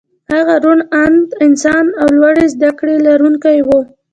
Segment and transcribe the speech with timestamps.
[0.33, 3.69] هغه روڼ انده انسان او لوړې زدکړې لرونکی و